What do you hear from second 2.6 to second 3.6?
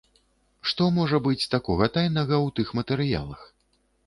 тых матэрыялах?